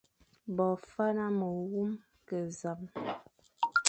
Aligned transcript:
Bo 0.55 0.67
faña 0.91 1.27
me 1.37 1.47
wume, 1.57 1.97
ke 2.27 2.37
zame, 2.59 2.89